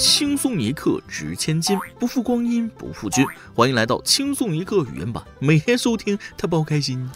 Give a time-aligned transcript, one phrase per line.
[0.00, 3.22] 轻松一刻值千金，不负光阴不负君。
[3.54, 7.06] 欢迎来到轻松一刻语音版，每天收听他包开心。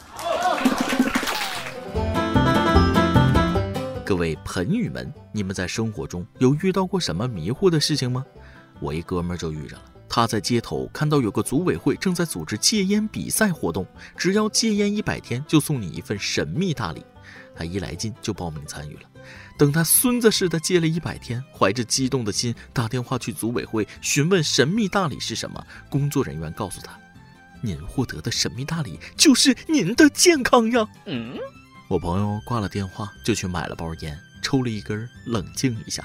[4.04, 8.22] 各位盆友们，你们在生活中有遇到过什么迷惑的事情吗？
[8.80, 17.02] 我一哥们就遇着了，他在街头看到有个组委会正在组织戒烟比赛活动，只要戒烟一百天就送你一份神秘大礼。
[17.56, 19.00] 他一来劲就报名参与了。
[19.58, 25.66] 等他孙子似的戒了一百天，怀着激动的心打电话去组委会询问神秘大礼是什么。
[25.88, 26.98] 工作人员告诉他
[27.62, 31.38] ：“您获得的神秘大礼就是您的健康呀。”嗯，
[31.88, 36.04] 我朋友挂了电话就去买了包烟，抽了一根，冷静一下。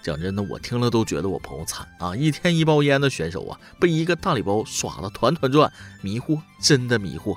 [0.00, 2.16] 讲真的，我听了都觉得我朋友惨啊！
[2.16, 5.70] 一天一包烟的选手啊，被一个大礼包耍得团团转，
[6.00, 7.36] 迷惑，真的迷惑。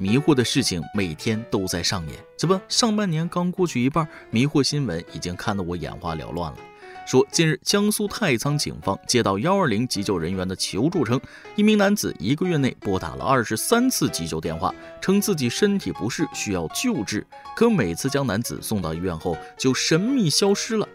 [0.00, 6.58] 迷惑的事情每天都在上演，这不，上半年刚过去一半，迷惑新闻已经看得我眼花缭乱了。
[7.06, 11.20] 说近日江苏太仓警方接到幺二零急救人员的求助，称
[11.54, 20.88] 一名男子一个月内拨打了二十三次急救电话，称自己身体不适需要救治，可每次将男子送到医院后就神秘消失了。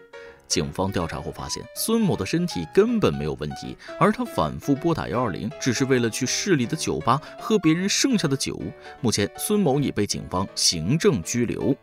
[0.46, 8.60] 警方调查后发现，孙某的身体根本没有问题，而他反复拨打幺二零，只是为了去市里的酒吧喝别人剩下的酒。
[9.00, 11.74] 目前，孙某已被警方行政拘留。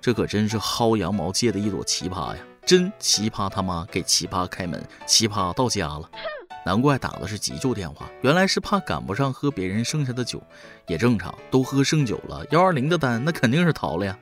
[0.00, 2.42] 这可真是薅羊毛界的一朵奇葩呀！
[2.64, 6.10] 真奇葩他妈给奇葩开门，奇葩到家了。
[6.64, 10.42] 难怪打的是急救电话，原来是怕赶不上喝别人剩下的酒，
[10.88, 14.18] 也正常，都喝剩酒了，幺二零的单那肯定是逃了呀。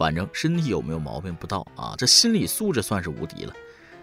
[0.00, 3.52] 反正身体有没有毛病不到啊，这心理素质算是无敌了，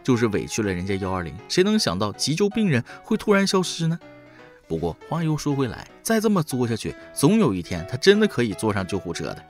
[0.03, 3.99] 就是委屈了人家幺二零，谁能想到急救病人会突然消失呢？
[4.67, 9.43] 不过话又说回来，再这么作下去，总有一天他真的可以坐上救护车的。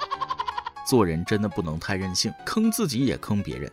[0.88, 3.70] 做人真的不能太任性，坑自己也坑别人。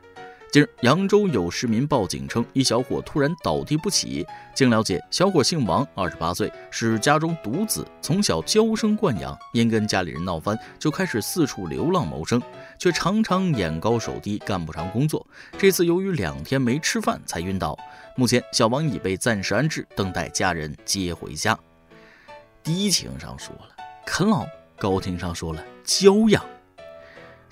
[0.53, 4.25] 近日，扬州有市民报警称，一小伙突然倒地不起。
[4.55, 12.41] 经了解，小伙姓王，二十八岁，是家中独子，从小娇生惯养，因跟家里人闹翻，就开始四处流浪谋生，
[12.78, 15.27] 却常常眼高手低，干不成工作。
[15.59, 17.76] 这次由于两天没吃饭，才晕倒。
[18.15, 21.59] 目前，小王已被暂时安置，等待家人接回家。
[22.62, 23.69] 低情商说了
[24.06, 24.47] 啃老，
[24.78, 26.44] 高情商说了教养。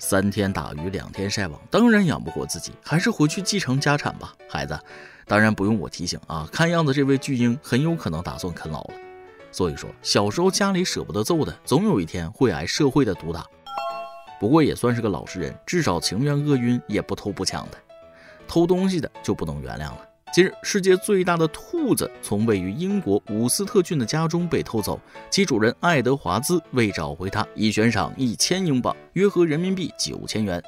[0.05, 4.35] 三天打鱼两天晒网，当然养不活自己，还是回去继承家产吧。
[4.49, 4.77] 孩子，
[5.25, 6.45] 当然不用我提醒啊。
[6.51, 8.93] 看样子这位巨婴很有可能打算啃老了。
[9.49, 13.45] 所以说，小时候家里舍不得揍的，总有一天会挨社会的毒打。
[14.41, 17.77] 不过也算是个老实人，至少情愿饿晕也不偷不抢的。
[18.45, 19.99] 偷东西的就不能原谅了。
[20.33, 24.99] 近日，世界最大的兔子从位于英国伍斯特郡的家中被偷走，
[25.29, 30.59] 其主人爱德华兹为找回它，已悬赏一千英镑，约合人民币九千元。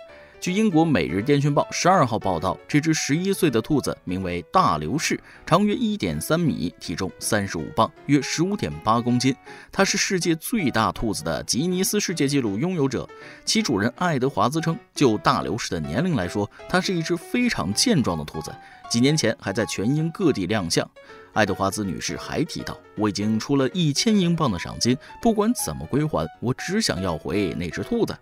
[0.45, 9.35] 据英国《每日电讯报》十二号报道，这只十一岁的兔子名为大流士，长约一点三米，体重三十五磅，约十五点八公斤。
[9.71, 13.09] 它是世界最大兔子的吉尼斯世界纪录拥有者。
[13.43, 18.53] 其主人爱德华兹称，就大流士的年龄来说，它是一只非常健壮的兔子。
[18.87, 20.87] 几年前还在全英各地亮相。
[21.33, 28.15] 爱德华兹女士还提到：“我已经出了一千英镑的赏金，不管怎么归还，我只想要回那只兔子。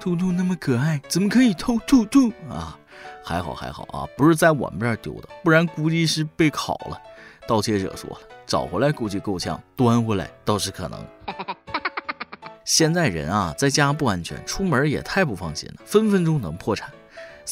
[0.00, 2.76] 兔兔那么可爱，怎么可以偷兔兔啊？
[3.22, 6.98] 还好还好啊，不是在我们这儿丢的，不然估计是被烤了。”
[7.46, 11.04] 盗窃者说了：“找回来估计够呛，端回来倒是可能。
[12.64, 16.90] 现在人啊，在家不安全，出门也太不放心了，分分钟能破产。”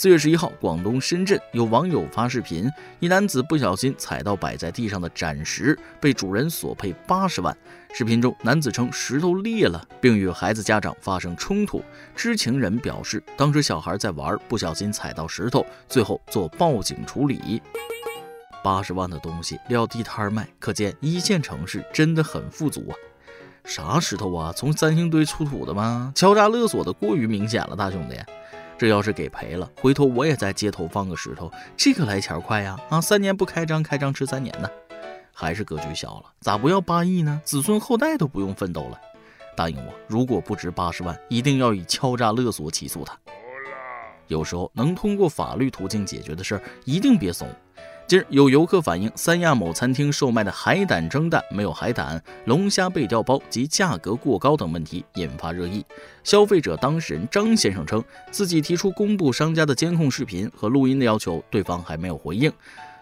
[0.01, 2.71] 四月十一号，广东深圳有网友发视频，
[3.01, 7.53] 一男子不小心踩到摆在地上的展石，被主人索赔八十万。
[7.93, 11.83] 视频中，男子称石头裂了，并与孩子家长发生冲突。
[12.15, 17.61] 知情人表示，当时小孩在玩，不小心踩到石头，最后做报警处理。
[18.63, 22.95] 八十万的东西撂地摊卖，可见一线城市真的很富足啊！
[23.65, 24.53] 啥石头啊？
[24.57, 26.13] 从三星堆出土的吗？
[26.15, 28.15] 敲诈勒索的过于明显了，大兄弟。
[28.78, 32.79] 这要是给赔了，回头我也在街头放个石头，这个来钱快呀！
[32.88, 34.70] 啊，三年不开张，开张吃三年呢，
[35.32, 37.41] 还是格局小了，咋不要八亿呢？
[37.44, 39.00] 子孙后代都不用奋斗了。
[39.56, 43.19] 答应我，如果不值八十万，一定要以敲诈勒索起诉他。
[44.29, 47.49] 有时候能通过法律途径解决的事儿，一定别怂。
[48.08, 55.84] 近日，有游客反映三亚某餐厅售卖的海胆蒸蛋没有海胆、龙虾被调包及价格过高等问题，引发热议。
[56.25, 62.50] 消费者当事人张先生称，自己提出公布商家的监控视频和录音的要求，对方还没有回应。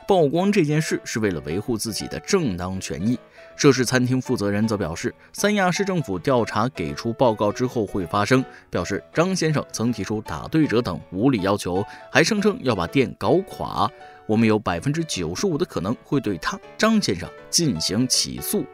[0.08, 3.16] 曝光这件事是为了维护自己的正当权益。
[3.54, 13.88] 涉事餐厅负责人则表示，三亚市政府调查给出报告之后会发生，表示张先生曾提出打对折等无理要求，还声称要把店搞垮。
[14.26, 18.64] 我们有百分之九十五的可能会对他张先生进行起诉。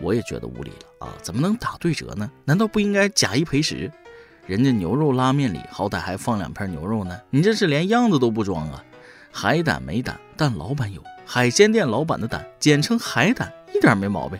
[0.00, 1.14] 我也觉得无理了啊！
[1.22, 2.30] 怎么能打对折呢？
[2.44, 3.90] 难道不应该假一赔十？
[4.46, 8.84] 人家牛肉拉面里好歹还放两片牛肉呢，你这是连样子都不装啊！
[9.32, 11.02] 海胆没胆，但老板有。
[11.24, 14.38] 海鲜店老板的胆，简称海胆，一点没毛病。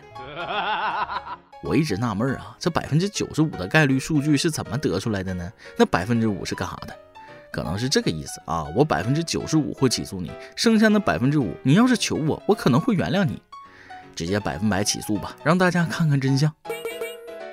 [1.64, 5.50] 我一直纳闷啊，这百分之九十五的概率数据是怎么得出来的呢？
[5.76, 6.94] 那百分之五是干啥的？
[7.52, 13.40] 可能是这个意思啊，我百分之九十五会起诉你，剩下的百分之五，你要是求我，我可能会原谅你。
[14.14, 16.52] 直接百分百起诉吧，让大家看看真相。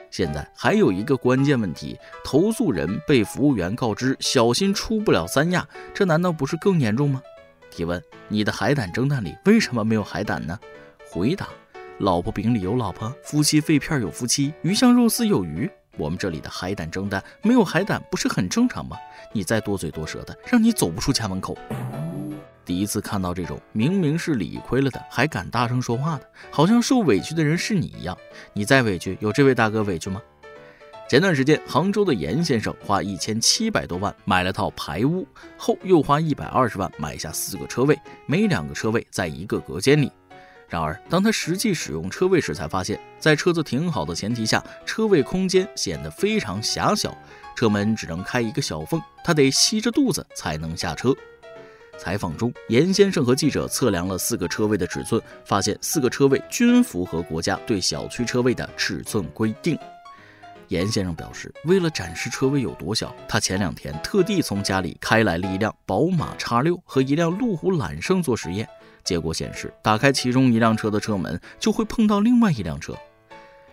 [0.09, 7.21] 现在还有一个关键问题，投诉人被服务员告知小心出不了三亚，这难道不是更严重吗？
[7.71, 10.59] 提问：你的海胆蒸蛋里为什么没有海胆呢？
[11.09, 11.47] 回答：
[11.97, 15.69] 老婆饼里有老婆，夫妻肺片有夫妻，鱼香肉丝有鱼。
[15.97, 18.97] 我们这里的海胆蒸蛋没有海胆，不是很正常吗？
[19.31, 21.57] 你再多嘴多舌的，让你走不出家门口。
[22.65, 28.17] 第一次看到这种明明是理亏了的，还敢大声说话的，好像受委屈的人是你一样。
[28.53, 30.21] 你再委屈，有这位大哥委屈吗？
[31.09, 40.11] 前段时间，杭州的严先生花一千七百多万买了套排屋，后又花一百二十万买下四个车位，每两个车位在一个隔间里。
[40.73, 47.15] 然而，当他实际使用车位时，才发现，在车子停好的前提下，车位空间显得非常狭小，
[47.55, 51.13] 车门只能开一个小缝，他得吸着肚子才能下车。
[51.99, 59.77] 采访中，严先生和记者测量了四个车位的尺寸，发现四个车位均符合国家对小区车位的尺寸规定。
[60.69, 68.67] 严先生表示，为了展示车位有多小，他前两天特地从家里开来了一辆宝马叉六和一辆路虎揽胜做实验。
[69.03, 72.95] 结果显示，打开其中一辆车的车门，就会碰到另外一辆车。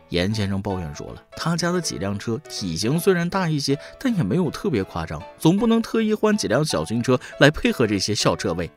[0.08, 8.68] 严先生抱怨说了，他家的几辆车体型虽然大一些，但也没有特别夸张，总不能特意换几辆小型车来配合这些小车位。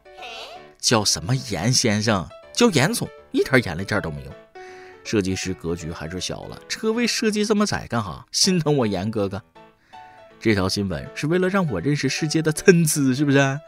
[0.80, 2.28] 叫什么严先生？
[2.54, 4.32] 叫严总，一点眼力劲都没有。
[5.04, 8.26] 设计师格局还是小了，车位设计这么窄干哈？
[8.32, 9.42] 心疼我严哥哥。
[10.40, 13.60] 这条新闻是为了让我认识世界的参差，是不是？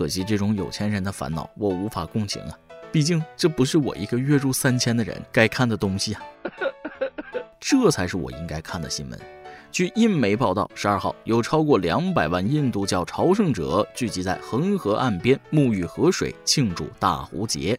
[0.00, 2.58] 可惜这种有钱人的烦恼我无法共情啊，
[2.90, 6.22] 毕竟这不是我一个月入三千的人该看的东西啊。
[7.60, 9.20] 这才是我应该看的新闻。
[9.70, 17.78] 据印媒报道，十二号有超过两百万印度教朝圣者聚集在恒河岸边沐浴河水，庆祝大壶节。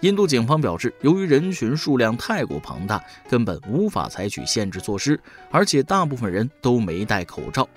[0.00, 2.98] 印度警方表示，由于人群数量太过庞大，
[3.28, 7.68] 根本无法采取限制措施，而且大部分人都没戴口罩。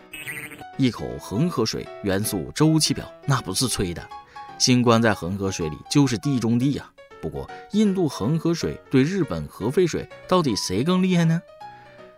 [0.77, 4.01] 一口恒河水，元素周期表，那不是吹的。
[4.57, 6.89] 新冠在恒河水里就是地中地呀。
[7.21, 11.41] 不过，印度恒河水对日本核废水到底谁更厉害呢？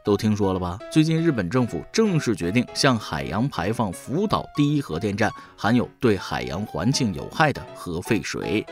[0.03, 0.77] 都听说了吧？
[0.91, 8.65] 最近日本政府正式决定向海洋排放福岛第一核电站含有对海洋环境有害的核废水。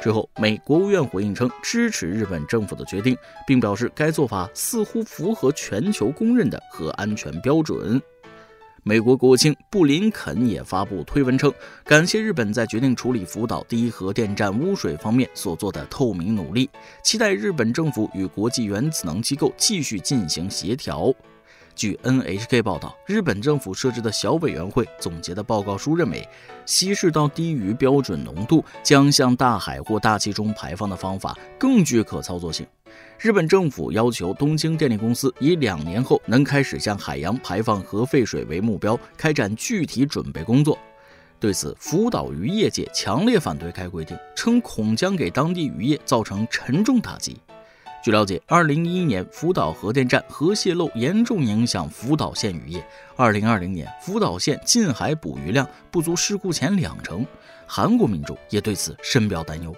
[0.00, 3.16] 之后，美国务院回应称支持日本政府的决定，
[3.46, 8.00] 并表示该做法似乎符合全球公认的核安全标准。
[8.86, 11.50] 美国国务卿布林肯也发布推文称，
[11.84, 16.68] 感谢日本在决定处理福岛第一核电站污水方面所做的透明努力，
[17.02, 21.10] 期待日本政府与国际原子能机构继续进行协调。
[21.74, 26.26] 据 NHK 报道，日本政府设置的小委员会总结的报告书认为，
[26.64, 32.66] 稀释到低于标准浓度将向大海或大气中排放的方法更具可操作性。
[33.18, 40.78] 日本政府要求东京电力公司以两年后能开始向海洋排放核废水为目标，开展具体准备工作。
[41.40, 47.36] 对此，福岛渔业界强烈反对该规定，称恐将给当地渔业造成沉重打击。
[48.04, 57.26] 据了解，2011年福岛核电站核泄漏严重影响福岛县渔业，2020年福岛县近海捕鱼量不足事故前两成。
[57.66, 59.74] 韩国民众也对此深表担忧。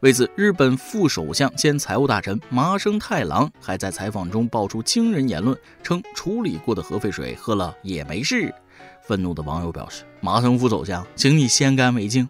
[0.00, 8.54] 为此，日本副首相兼财务大臣麻生太郎还在采访中爆出惊人言论，称处理过的核废水喝了也没事。
[9.02, 12.26] 愤怒的网友表示：“麻生副首相，请你先干为敬。”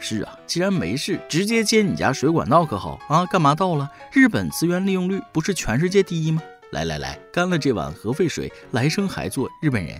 [0.00, 3.26] 是啊，既然没事，直接接你家水管道可好啊？
[3.26, 3.90] 干嘛倒了？
[4.12, 6.40] 日本资源利用率不是全世界第一吗？
[6.70, 9.98] 来来来，干了这碗核废水，来生还做日本人。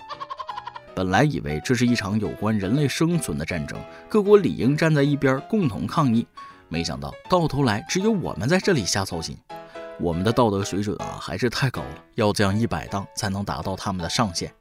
[0.95, 3.79] 本来以为这是一场有关人类生存的战争，
[4.09, 6.27] 各国理应站在一边共同抗议。
[6.69, 9.37] 没想到到头来只有我们在这里瞎操心，
[9.99, 14.53] 我们的道德水准啊还是太高了，要这样一百档才能达到他们的上限，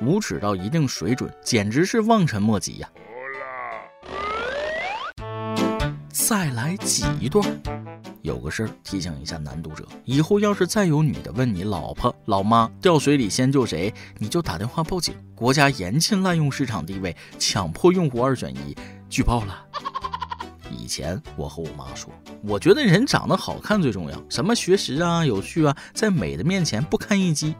[0.00, 2.88] 无耻到一定水准，简直是望尘莫及呀！
[6.12, 7.42] 再来挤一段。
[8.20, 15.14] 有个事儿提醒一下男读者，以后要是再有女的问你老婆、老妈掉水里先救谁，你就打电话报警。
[15.34, 18.76] 国家严禁滥用市场地位，强迫用户二选一，
[19.08, 19.66] 举报了。
[20.70, 22.12] 以前我和我妈说，
[22.44, 27.54] 我觉得人长得好看最重要，什么学识啊、有趣啊，在美的面前不堪一击。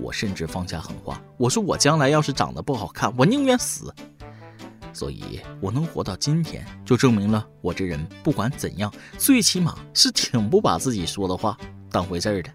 [0.00, 3.94] 我甚至放下狠话，我说我将来要是长得不好看，我宁愿死。
[4.94, 11.58] 所以我能活到今天，就证明了我这人不管怎样，最起码是挺不把自己说的话
[11.90, 12.50] 当回事儿的。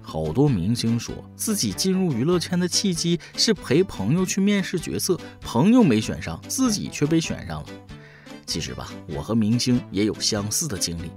[0.00, 7.68] 好多明星说自己进入娱乐圈的契机是陪朋友去面试角色，朋友没选上，自己却被选上了。
[8.46, 11.10] 其实吧，我和明星也有相似的经历。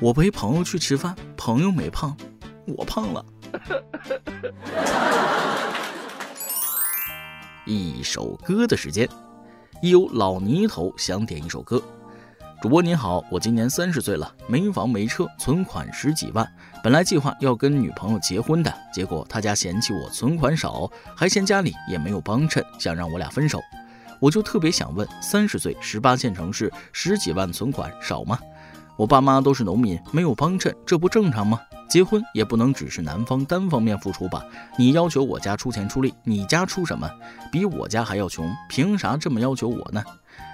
[0.00, 2.14] 我陪朋友去吃饭，朋友没胖，
[2.66, 3.24] 我胖了。
[7.66, 9.08] 一首歌的时间，
[9.80, 11.82] 一有老泥头想点一首歌。
[12.60, 16.46] 主播您好，我今年三十岁了，没房没车，存款十几万。
[16.82, 23.58] 本来计划要跟女朋友结婚的，结果他家嫌弃我存款少，还嫌家里也没有帮衬，想让我俩分手。
[24.20, 28.38] 我就特别想问，三十岁，十八线城市，十几万存款少吗？
[28.96, 31.58] 我爸妈都是农民，没有帮衬，这不正常吗？
[31.88, 34.44] 结婚也不能只是男方单方面付出吧？
[34.76, 37.08] 你要求我家出钱出力，你家出什么？
[37.52, 40.02] 比我家还要穷，凭啥这么要求我呢？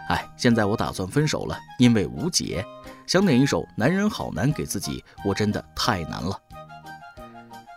[0.09, 2.65] 哎，现在我打算分手了，因为无解。
[3.07, 6.39] 想点一首《男人好难》给自己，我真的太难了。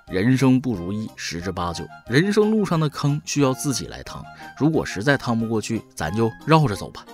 [0.08, 4.24] 人生不如意十之八九，人生路上的坑需要自己来趟。
[4.58, 7.06] 如果实在趟不过去，咱就绕着走吧。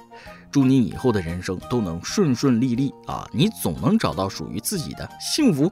[0.51, 3.29] 祝你以后的人生都能顺顺利利啊！
[3.31, 5.71] 你总能找到属于自己的幸福。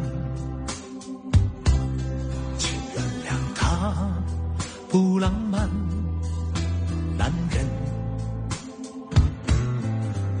[4.91, 5.69] 不浪漫。
[7.17, 7.65] 男人，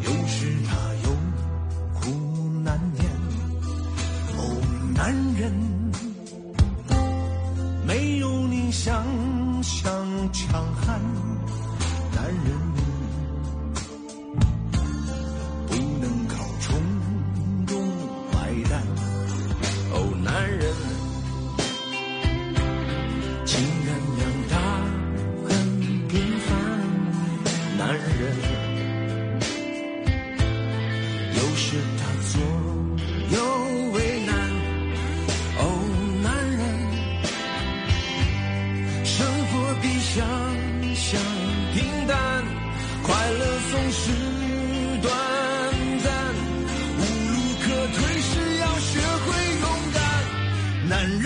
[0.01, 1.11] 有时他有
[1.93, 2.11] 苦
[2.61, 3.05] 难言。
[4.37, 4.39] 哦，
[4.93, 5.53] 男人，
[7.87, 9.05] 没有你想
[9.63, 9.89] 象
[10.33, 10.90] 强悍。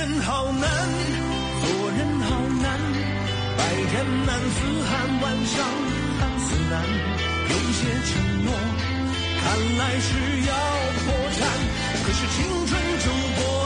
[0.08, 0.70] 人好难
[1.66, 2.80] 做人好难
[3.58, 5.56] 白天男子汉晚上
[6.20, 6.74] 汉子难
[7.50, 8.54] 有些承诺
[9.42, 9.44] 看
[9.80, 10.10] 来是
[10.48, 10.54] 要
[11.02, 11.06] 破
[11.38, 11.42] 产
[12.04, 13.06] 可是青春就
[13.42, 13.65] 过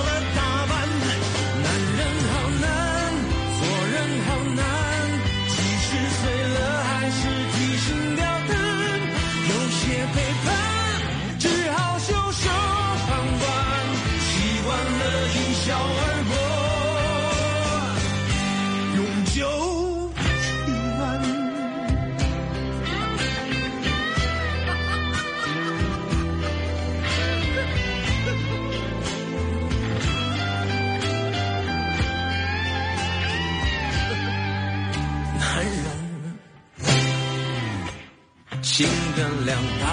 [39.81, 39.83] 他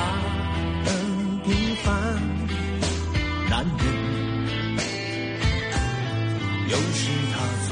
[0.84, 0.88] 的
[1.44, 1.48] 平
[1.82, 1.86] 凡，
[3.48, 3.84] 男人，
[6.68, 7.00] 有时
[7.32, 7.34] 他
[7.68, 7.70] 左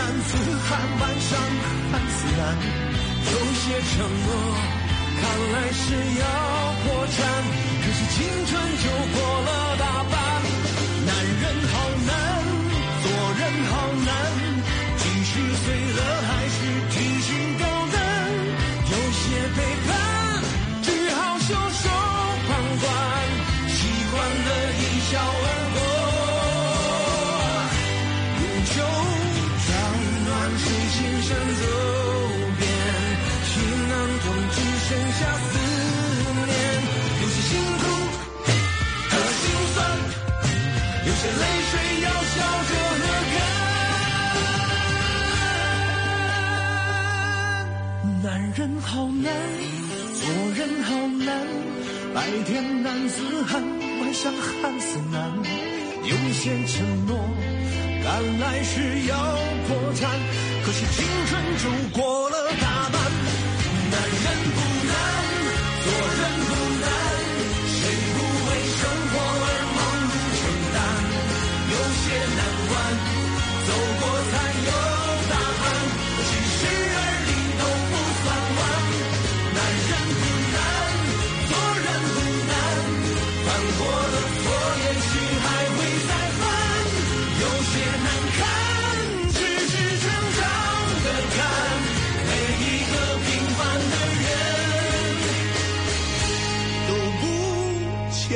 [0.00, 1.30] 白天难自寒，晚上
[1.92, 2.40] 看似难。
[3.22, 3.92] 有些承
[4.24, 4.28] 诺
[5.20, 5.84] 看来是
[6.20, 6.24] 要
[6.82, 7.18] 破产，
[7.82, 10.19] 可是青春就过了大半。
[31.30, 31.62] 边走
[32.58, 32.62] 遍
[33.44, 33.52] 行
[33.88, 33.92] 囊
[34.24, 34.56] 中只
[34.86, 35.50] 剩下思
[36.46, 36.50] 念
[37.22, 37.82] 有些辛苦
[39.08, 39.76] 和心酸
[41.06, 41.72] 有些泪水
[42.02, 42.34] 要笑
[42.68, 42.70] 着
[43.00, 43.38] 流干
[48.24, 49.24] 男人好难
[50.14, 50.22] 做
[50.56, 50.88] 人好
[51.24, 51.30] 难。
[52.12, 53.62] 白天男子汉
[54.00, 55.32] 晚上汉子难。
[56.02, 57.16] 有些承诺
[58.02, 59.14] 看来时要
[59.68, 60.49] 破产。
[60.62, 63.02] 可惜青春就过了大半。
[63.90, 64.79] 男人不。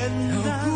[0.05, 0.74] 简单。